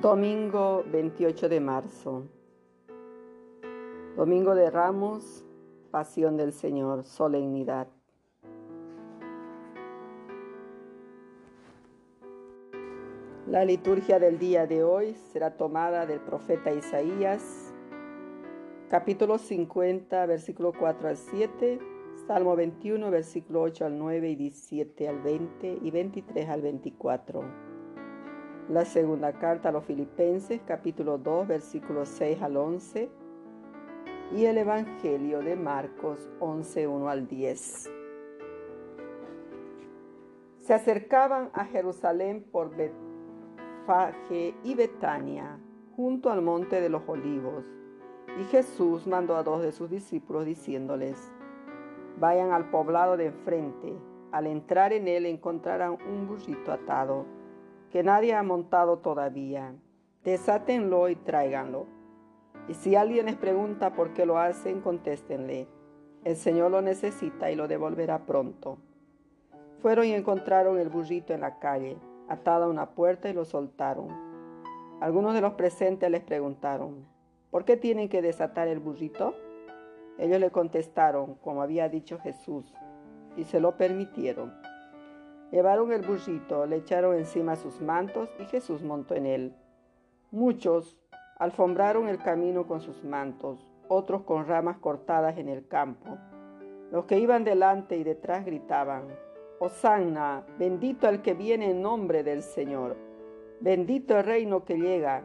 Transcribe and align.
Domingo 0.00 0.82
28 0.90 1.50
de 1.50 1.60
marzo. 1.60 2.22
Domingo 4.16 4.54
de 4.54 4.70
Ramos, 4.70 5.44
Pasión 5.90 6.38
del 6.38 6.54
Señor, 6.54 7.04
solemnidad. 7.04 7.86
La 13.46 13.66
liturgia 13.66 14.18
del 14.18 14.38
día 14.38 14.66
de 14.66 14.82
hoy 14.84 15.14
será 15.32 15.58
tomada 15.58 16.06
del 16.06 16.20
profeta 16.20 16.72
Isaías, 16.72 17.74
capítulo 18.88 19.36
50, 19.36 20.24
versículo 20.24 20.72
4 20.72 21.08
al 21.10 21.18
7, 21.18 21.78
Salmo 22.26 22.56
21, 22.56 23.10
versículo 23.10 23.60
8 23.60 23.84
al 23.84 23.98
9 23.98 24.30
y 24.30 24.36
17 24.36 25.08
al 25.10 25.20
20 25.20 25.78
y 25.82 25.90
23 25.90 26.48
al 26.48 26.62
24. 26.62 27.70
La 28.70 28.84
segunda 28.84 29.32
carta 29.32 29.70
a 29.70 29.72
los 29.72 29.84
Filipenses, 29.84 30.60
capítulo 30.64 31.18
2, 31.18 31.48
versículos 31.48 32.08
6 32.10 32.40
al 32.40 32.56
11. 32.56 33.10
Y 34.32 34.44
el 34.44 34.58
Evangelio 34.58 35.40
de 35.40 35.56
Marcos 35.56 36.30
11, 36.38 36.86
1 36.86 37.08
al 37.08 37.26
10. 37.26 37.90
Se 40.58 40.72
acercaban 40.72 41.50
a 41.52 41.64
Jerusalén 41.64 42.46
por 42.52 42.70
Betfage 42.76 44.54
y 44.62 44.76
Betania, 44.76 45.58
junto 45.96 46.30
al 46.30 46.40
monte 46.40 46.80
de 46.80 46.90
los 46.90 47.02
olivos. 47.08 47.64
Y 48.40 48.44
Jesús 48.44 49.04
mandó 49.04 49.34
a 49.34 49.42
dos 49.42 49.62
de 49.62 49.72
sus 49.72 49.90
discípulos 49.90 50.44
diciéndoles, 50.44 51.32
vayan 52.20 52.52
al 52.52 52.70
poblado 52.70 53.16
de 53.16 53.26
enfrente. 53.26 53.92
Al 54.30 54.46
entrar 54.46 54.92
en 54.92 55.08
él 55.08 55.26
encontrarán 55.26 55.98
un 56.08 56.28
burrito 56.28 56.70
atado 56.70 57.39
que 57.90 58.02
nadie 58.02 58.34
ha 58.34 58.42
montado 58.42 58.98
todavía. 58.98 59.74
Desátenlo 60.24 61.08
y 61.08 61.16
tráiganlo. 61.16 61.86
Y 62.68 62.74
si 62.74 62.94
alguien 62.94 63.26
les 63.26 63.36
pregunta 63.36 63.94
por 63.94 64.12
qué 64.12 64.26
lo 64.26 64.38
hacen, 64.38 64.80
contéstenle. 64.80 65.66
El 66.24 66.36
Señor 66.36 66.70
lo 66.70 66.82
necesita 66.82 67.50
y 67.50 67.56
lo 67.56 67.66
devolverá 67.66 68.26
pronto. 68.26 68.78
Fueron 69.80 70.06
y 70.06 70.12
encontraron 70.12 70.78
el 70.78 70.90
burrito 70.90 71.32
en 71.32 71.40
la 71.40 71.58
calle, 71.58 71.96
atado 72.28 72.64
a 72.64 72.68
una 72.68 72.90
puerta 72.90 73.28
y 73.28 73.32
lo 73.32 73.44
soltaron. 73.44 74.08
Algunos 75.00 75.32
de 75.34 75.40
los 75.40 75.54
presentes 75.54 76.10
les 76.10 76.22
preguntaron, 76.22 77.06
¿por 77.50 77.64
qué 77.64 77.78
tienen 77.78 78.10
que 78.10 78.20
desatar 78.20 78.68
el 78.68 78.78
burrito? 78.78 79.34
Ellos 80.18 80.38
le 80.38 80.50
contestaron, 80.50 81.36
como 81.36 81.62
había 81.62 81.88
dicho 81.88 82.18
Jesús, 82.18 82.74
y 83.38 83.44
se 83.44 83.58
lo 83.58 83.78
permitieron. 83.78 84.52
Llevaron 85.50 85.92
el 85.92 86.02
burrito, 86.02 86.64
le 86.64 86.76
echaron 86.76 87.16
encima 87.16 87.56
sus 87.56 87.80
mantos 87.80 88.28
y 88.38 88.44
Jesús 88.44 88.82
montó 88.82 89.16
en 89.16 89.26
él. 89.26 89.56
Muchos 90.30 90.96
alfombraron 91.38 92.08
el 92.08 92.18
camino 92.18 92.68
con 92.68 92.80
sus 92.80 93.02
mantos, 93.02 93.68
otros 93.88 94.22
con 94.22 94.46
ramas 94.46 94.78
cortadas 94.78 95.38
en 95.38 95.48
el 95.48 95.66
campo. 95.66 96.18
Los 96.92 97.06
que 97.06 97.18
iban 97.18 97.42
delante 97.42 97.96
y 97.96 98.04
detrás 98.04 98.44
gritaban, 98.44 99.08
Hosanna, 99.58 100.46
bendito 100.56 101.08
el 101.08 101.20
que 101.20 101.34
viene 101.34 101.72
en 101.72 101.82
nombre 101.82 102.22
del 102.22 102.42
Señor, 102.42 102.96
bendito 103.60 104.16
el 104.16 104.24
reino 104.24 104.64
que 104.64 104.76
llega, 104.76 105.24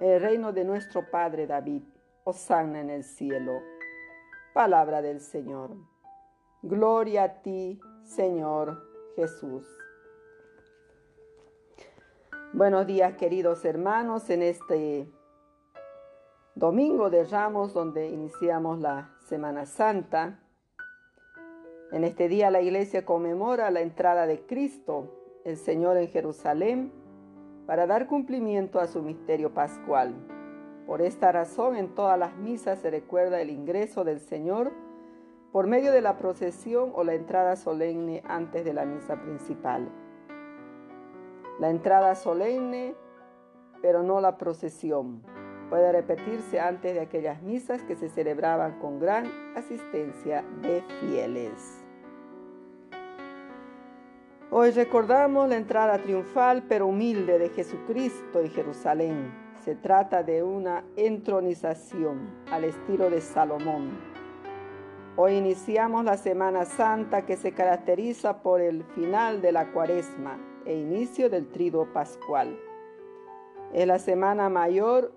el 0.00 0.20
reino 0.20 0.52
de 0.52 0.64
nuestro 0.64 1.10
Padre 1.10 1.46
David, 1.46 1.82
Hosanna 2.24 2.80
en 2.80 2.90
el 2.90 3.04
cielo. 3.04 3.62
Palabra 4.52 5.00
del 5.00 5.20
Señor. 5.20 5.76
Gloria 6.62 7.24
a 7.24 7.42
ti, 7.42 7.80
Señor 8.02 8.85
Jesús. 9.16 9.66
Buenos 12.52 12.86
días 12.86 13.14
queridos 13.14 13.64
hermanos 13.64 14.28
en 14.28 14.42
este 14.42 15.10
domingo 16.54 17.08
de 17.08 17.24
Ramos 17.24 17.72
donde 17.72 18.10
iniciamos 18.10 18.78
la 18.78 19.16
Semana 19.20 19.64
Santa. 19.64 20.38
En 21.92 22.04
este 22.04 22.28
día 22.28 22.50
la 22.50 22.60
iglesia 22.60 23.06
conmemora 23.06 23.70
la 23.70 23.80
entrada 23.80 24.26
de 24.26 24.44
Cristo, 24.44 25.40
el 25.46 25.56
Señor 25.56 25.96
en 25.96 26.08
Jerusalén, 26.08 26.92
para 27.66 27.86
dar 27.86 28.08
cumplimiento 28.08 28.80
a 28.80 28.86
su 28.86 29.02
misterio 29.02 29.54
pascual. 29.54 30.14
Por 30.86 31.00
esta 31.00 31.32
razón 31.32 31.74
en 31.74 31.94
todas 31.94 32.18
las 32.18 32.36
misas 32.36 32.80
se 32.80 32.90
recuerda 32.90 33.40
el 33.40 33.48
ingreso 33.48 34.04
del 34.04 34.20
Señor 34.20 34.72
por 35.56 35.68
medio 35.68 35.90
de 35.90 36.02
la 36.02 36.18
procesión 36.18 36.92
o 36.94 37.02
la 37.02 37.14
entrada 37.14 37.56
solemne 37.56 38.22
antes 38.28 38.62
de 38.62 38.74
la 38.74 38.84
misa 38.84 39.16
principal. 39.22 39.88
La 41.58 41.70
entrada 41.70 42.14
solemne, 42.14 42.94
pero 43.80 44.02
no 44.02 44.20
la 44.20 44.36
procesión, 44.36 45.22
puede 45.70 45.92
repetirse 45.92 46.60
antes 46.60 46.92
de 46.92 47.00
aquellas 47.00 47.40
misas 47.40 47.82
que 47.84 47.96
se 47.96 48.10
celebraban 48.10 48.78
con 48.80 49.00
gran 49.00 49.32
asistencia 49.56 50.44
de 50.60 50.82
fieles. 51.00 51.82
Hoy 54.50 54.72
recordamos 54.72 55.48
la 55.48 55.56
entrada 55.56 55.96
triunfal 55.96 56.64
pero 56.68 56.86
humilde 56.86 57.38
de 57.38 57.48
Jesucristo 57.48 58.40
en 58.40 58.50
Jerusalén. 58.50 59.32
Se 59.64 59.74
trata 59.74 60.22
de 60.22 60.42
una 60.42 60.84
entronización 60.96 62.44
al 62.52 62.64
estilo 62.64 63.08
de 63.08 63.22
Salomón 63.22 64.15
Hoy 65.18 65.32
iniciamos 65.36 66.04
la 66.04 66.18
Semana 66.18 66.66
Santa 66.66 67.24
que 67.24 67.38
se 67.38 67.52
caracteriza 67.52 68.42
por 68.42 68.60
el 68.60 68.84
final 68.84 69.40
de 69.40 69.50
la 69.50 69.72
cuaresma 69.72 70.38
e 70.66 70.74
inicio 70.74 71.30
del 71.30 71.48
trido 71.48 71.90
pascual. 71.90 72.54
Es 73.72 73.86
la 73.86 73.98
semana 73.98 74.50
mayor 74.50 75.14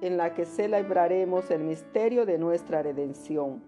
en 0.00 0.16
la 0.16 0.32
que 0.32 0.46
celebraremos 0.46 1.50
el 1.50 1.64
misterio 1.64 2.24
de 2.24 2.38
nuestra 2.38 2.82
redención, 2.82 3.62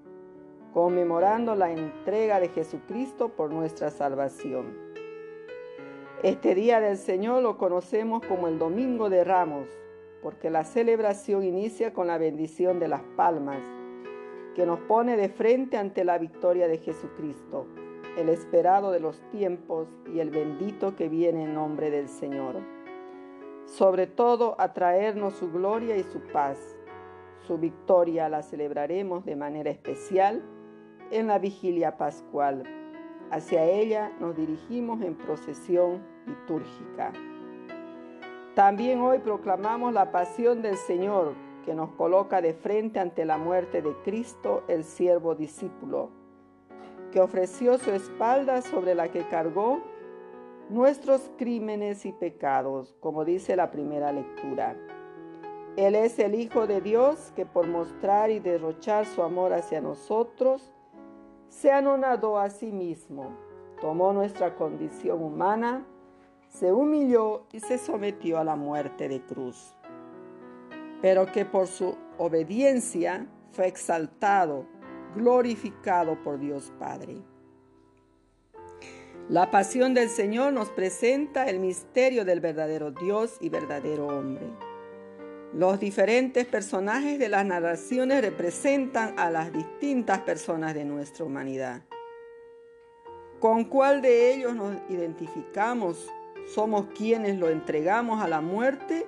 conmemorando 0.73 1.55
la 1.55 1.71
entrega 1.71 2.41
de 2.41 2.49
Jesucristo 2.49 3.37
por 3.37 3.53
nuestra 3.53 3.91
salvación. 3.91 4.75
Este 6.23 6.55
día 6.55 6.81
del 6.81 6.97
Señor 6.97 7.43
lo 7.43 7.59
conocemos 7.59 8.25
como 8.25 8.49
el 8.49 8.59
Domingo 8.59 9.11
de 9.11 9.23
Ramos, 9.23 9.69
porque 10.23 10.49
la 10.49 10.65
celebración 10.65 11.45
inicia 11.45 11.93
con 11.93 12.07
la 12.07 12.17
bendición 12.17 12.81
de 12.81 12.89
las 12.89 13.03
palmas 13.19 13.61
que 14.55 14.67
nos 14.67 14.81
pone 14.81 15.17
de 15.17 15.29
frente 15.29 15.77
ante 15.77 16.05
la 16.05 16.19
victoria 16.19 16.69
de 16.69 16.79
Jesucristo, 16.79 17.67
el 18.17 18.29
esperado 18.29 18.93
de 18.93 19.01
los 19.01 19.21
tiempos 19.31 19.89
y 20.13 20.21
el 20.21 20.31
bendito 20.31 20.95
que 20.95 21.09
viene 21.09 21.45
en 21.45 21.55
nombre 21.55 21.91
del 21.91 22.09
Señor. 22.09 22.57
Sobre 23.67 24.07
todo 24.07 24.55
a 24.59 24.73
traernos 24.73 25.35
su 25.35 25.51
gloria 25.51 25.97
y 25.97 26.05
su 26.05 26.21
paz. 26.21 26.59
Su 27.47 27.59
victoria 27.59 28.29
la 28.29 28.43
celebraremos 28.43 29.25
de 29.25 29.37
manera 29.37 29.71
especial 29.71 30.43
en 31.11 31.27
la 31.27 31.39
vigilia 31.39 31.97
pascual. 31.97 32.63
Hacia 33.31 33.65
ella 33.65 34.13
nos 34.21 34.37
dirigimos 34.37 35.03
en 35.03 35.17
procesión 35.17 36.03
litúrgica. 36.27 37.13
También 38.55 39.01
hoy 39.01 39.19
proclamamos 39.19 39.93
la 39.93 40.13
pasión 40.13 40.63
del 40.63 40.77
Señor 40.77 41.35
que 41.65 41.75
nos 41.75 41.91
coloca 41.93 42.41
de 42.41 42.55
frente 42.55 43.01
ante 43.01 43.25
la 43.25 43.39
muerte 43.39 43.83
de 43.83 43.95
Cristo, 44.05 44.63
el 44.69 44.85
siervo 44.85 45.35
discípulo, 45.35 46.11
que 47.11 47.21
ofreció 47.21 47.79
su 47.79 47.91
espalda 47.91 48.63
sobre 48.63 48.95
la 48.95 49.09
que 49.09 49.27
cargó 49.29 49.81
nuestros 50.69 51.31
crímenes 51.37 52.07
y 52.07 52.13
pecados, 52.13 52.97
como 53.01 53.25
dice 53.25 53.57
la 53.57 53.71
primera 53.71 54.13
lectura. 54.13 54.77
Él 55.77 55.95
es 55.95 56.19
el 56.19 56.35
Hijo 56.35 56.67
de 56.67 56.81
Dios 56.81 57.33
que 57.35 57.47
por 57.47 57.67
mostrar 57.67 58.31
y 58.31 58.39
derrochar 58.39 59.07
su 59.07 59.23
amor 59.23 59.53
hacia 59.53 59.81
nosotros, 59.81 60.73
se 61.49 61.71
anonadó 61.71 62.39
a 62.39 62.51
sí 62.51 62.73
mismo, 62.73 63.37
tomó 63.81 64.13
nuestra 64.13 64.55
condición 64.57 65.23
humana, 65.23 65.87
se 66.49 66.73
humilló 66.73 67.47
y 67.53 67.61
se 67.61 67.79
sometió 67.79 68.39
a 68.39 68.45
la 68.45 68.57
muerte 68.57 69.09
de 69.09 69.21
cruz 69.23 69.75
pero 71.05 71.27
que 71.27 71.45
por 71.45 71.67
su 71.67 71.99
obediencia 72.17 73.27
fue 73.53 73.67
exaltado, 73.67 74.67
glorificado 75.15 76.17
por 76.23 76.41
Dios 76.41 76.73
Padre. 76.79 77.19
La 79.29 79.51
pasión 79.51 79.93
del 79.93 80.09
Señor 80.09 80.55
nos 80.55 80.71
presenta 80.71 81.45
el 81.45 81.59
misterio 81.59 82.25
del 82.25 82.41
verdadero 82.41 82.91
Dios 82.91 83.37
y 83.43 83.51
verdadero 83.51 84.07
hombre. 84.07 84.47
Los 85.53 85.79
diferentes 85.79 86.47
personajes 86.47 87.19
de 87.19 87.29
las 87.29 87.45
narraciones 87.45 88.23
representan 88.23 89.19
a 89.19 89.29
las 89.29 89.53
distintas 89.53 90.21
personas 90.21 90.73
de 90.73 90.87
nuestra 90.87 91.27
humanidad. 91.27 91.83
¿Con 93.41 93.65
cuál 93.65 94.01
de 94.01 94.33
ellos 94.33 94.57
nos 94.57 94.75
identificamos? 94.89 96.11
¿Somos 96.47 96.87
quienes 96.97 97.37
lo 97.37 97.51
entregamos 97.51 98.23
a 98.23 98.27
la 98.27 98.41
muerte 98.41 99.07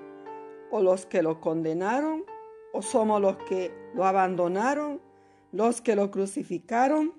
o 0.77 0.83
los 0.83 1.07
que 1.07 1.23
lo 1.23 1.41
condenaron, 1.41 2.27
o 2.75 2.83
somos 2.83 3.19
los 3.19 3.39
que 3.39 3.73
lo 3.95 4.05
abandonaron, 4.05 5.01
los 5.51 5.81
que 5.81 5.97
lo 5.97 6.11
crucificaron. 6.11 7.15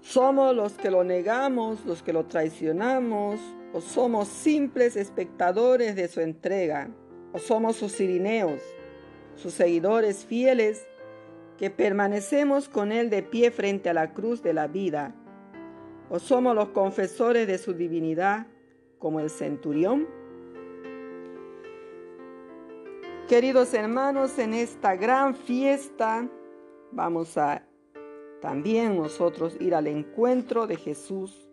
¿Somos 0.00 0.54
los 0.54 0.74
que 0.74 0.88
lo 0.88 1.02
negamos, 1.02 1.84
los 1.84 2.04
que 2.04 2.12
lo 2.12 2.26
traicionamos, 2.26 3.40
o 3.72 3.80
somos 3.80 4.28
simples 4.28 4.94
espectadores 4.94 5.96
de 5.96 6.06
su 6.06 6.20
entrega, 6.20 6.90
o 7.32 7.40
somos 7.40 7.74
sus 7.74 7.90
sirineos, 7.90 8.60
sus 9.34 9.52
seguidores 9.52 10.24
fieles, 10.24 10.86
que 11.58 11.70
permanecemos 11.70 12.68
con 12.68 12.92
Él 12.92 13.10
de 13.10 13.24
pie 13.24 13.50
frente 13.50 13.90
a 13.90 13.94
la 13.94 14.14
cruz 14.14 14.44
de 14.44 14.54
la 14.54 14.68
vida, 14.68 15.12
o 16.08 16.20
somos 16.20 16.54
los 16.54 16.68
confesores 16.68 17.48
de 17.48 17.58
su 17.58 17.72
divinidad, 17.72 18.46
como 18.98 19.20
el 19.20 19.30
centurión? 19.30 20.06
Queridos 23.28 23.72
hermanos, 23.72 24.38
en 24.38 24.52
esta 24.54 24.96
gran 24.96 25.34
fiesta 25.34 26.28
vamos 26.92 27.38
a 27.38 27.66
también 28.40 28.98
nosotros 28.98 29.56
ir 29.60 29.74
al 29.74 29.86
encuentro 29.86 30.66
de 30.66 30.76
Jesús 30.76 31.48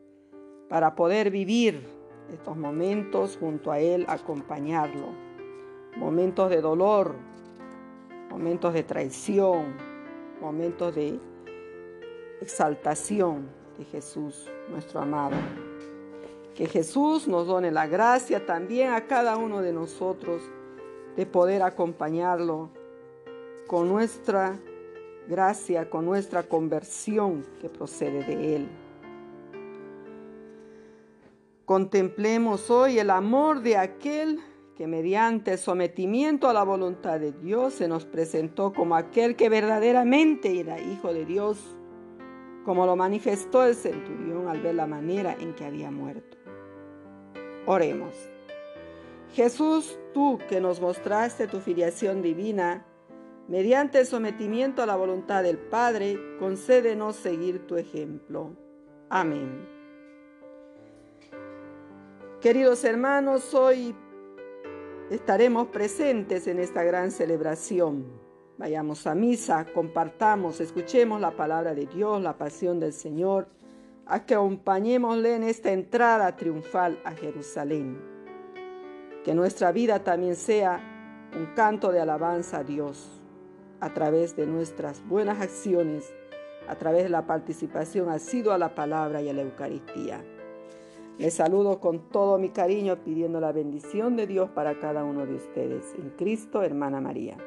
para 0.67 0.95
poder 0.95 1.31
vivir 1.31 1.87
estos 2.29 2.57
momentos 2.57 3.37
junto 3.39 3.71
a 3.71 3.79
Él, 3.79 4.05
acompañarlo. 4.09 5.07
Momentos 5.95 6.49
de 6.49 6.61
dolor, 6.61 7.15
momentos 8.29 8.73
de 8.73 8.83
traición, 8.83 9.75
momentos 10.41 10.95
de 10.95 11.19
exaltación 12.41 13.49
de 13.77 13.85
Jesús, 13.85 14.49
nuestro 14.69 14.99
amado. 14.99 15.37
Que 16.55 16.67
Jesús 16.67 17.27
nos 17.27 17.47
done 17.47 17.71
la 17.71 17.87
gracia 17.87 18.45
también 18.45 18.93
a 18.93 19.07
cada 19.07 19.37
uno 19.37 19.61
de 19.61 19.73
nosotros 19.73 20.41
de 21.15 21.25
poder 21.25 21.61
acompañarlo 21.61 22.69
con 23.67 23.87
nuestra 23.89 24.59
gracia, 25.27 25.89
con 25.89 26.05
nuestra 26.05 26.43
conversión 26.43 27.45
que 27.59 27.69
procede 27.69 28.23
de 28.23 28.55
Él. 28.55 28.67
Contemplemos 31.65 32.69
hoy 32.69 32.99
el 32.99 33.09
amor 33.09 33.61
de 33.61 33.77
aquel 33.77 34.39
que 34.75 34.87
mediante 34.87 35.57
sometimiento 35.57 36.49
a 36.49 36.53
la 36.53 36.63
voluntad 36.63 37.19
de 37.19 37.31
Dios 37.31 37.75
se 37.75 37.87
nos 37.87 38.03
presentó 38.03 38.73
como 38.73 38.95
aquel 38.95 39.35
que 39.35 39.47
verdaderamente 39.47 40.59
era 40.59 40.81
hijo 40.81 41.13
de 41.13 41.25
Dios, 41.25 41.77
como 42.65 42.85
lo 42.85 42.95
manifestó 42.95 43.63
el 43.63 43.75
centurión 43.75 44.47
al 44.47 44.59
ver 44.59 44.75
la 44.75 44.87
manera 44.87 45.35
en 45.39 45.53
que 45.53 45.65
había 45.65 45.91
muerto. 45.91 46.40
Oremos. 47.65 48.13
Jesús, 49.33 49.97
tú 50.13 50.39
que 50.49 50.59
nos 50.59 50.81
mostraste 50.81 51.47
tu 51.47 51.59
filiación 51.59 52.21
divina, 52.21 52.85
mediante 53.47 53.99
el 53.99 54.05
sometimiento 54.05 54.81
a 54.81 54.85
la 54.85 54.95
voluntad 54.95 55.43
del 55.43 55.57
Padre, 55.57 56.17
concédenos 56.39 57.15
seguir 57.15 57.67
tu 57.67 57.77
ejemplo. 57.77 58.55
Amén. 59.09 59.67
Queridos 62.41 62.83
hermanos, 62.83 63.53
hoy 63.53 63.95
estaremos 65.11 65.67
presentes 65.67 66.47
en 66.47 66.59
esta 66.59 66.83
gran 66.83 67.11
celebración. 67.11 68.19
Vayamos 68.57 69.05
a 69.05 69.15
misa, 69.15 69.65
compartamos, 69.73 70.59
escuchemos 70.59 71.21
la 71.21 71.31
palabra 71.35 71.73
de 71.75 71.85
Dios, 71.85 72.21
la 72.21 72.37
pasión 72.37 72.79
del 72.79 72.93
Señor, 72.93 73.47
acompañémosle 74.05 75.35
en 75.35 75.43
esta 75.43 75.71
entrada 75.71 76.35
triunfal 76.35 76.99
a 77.05 77.11
Jerusalén. 77.11 78.01
Que 79.23 79.33
nuestra 79.33 79.71
vida 79.71 80.03
también 80.03 80.35
sea 80.35 81.29
un 81.35 81.47
canto 81.55 81.91
de 81.91 82.01
alabanza 82.01 82.59
a 82.59 82.63
Dios 82.63 83.21
a 83.79 83.93
través 83.93 84.35
de 84.35 84.45
nuestras 84.45 85.05
buenas 85.07 85.41
acciones, 85.41 86.13
a 86.67 86.75
través 86.75 87.03
de 87.03 87.09
la 87.09 87.25
participación 87.25 88.19
sido 88.19 88.53
a 88.53 88.57
la 88.57 88.75
palabra 88.75 89.21
y 89.21 89.29
a 89.29 89.33
la 89.33 89.41
Eucaristía. 89.41 90.23
Les 91.17 91.33
saludo 91.33 91.79
con 91.79 92.09
todo 92.09 92.37
mi 92.37 92.49
cariño 92.49 93.03
pidiendo 93.03 93.39
la 93.39 93.51
bendición 93.51 94.15
de 94.15 94.27
Dios 94.27 94.49
para 94.49 94.79
cada 94.79 95.03
uno 95.03 95.25
de 95.25 95.35
ustedes. 95.35 95.93
En 95.95 96.09
Cristo, 96.11 96.63
hermana 96.63 96.99
María. 96.99 97.37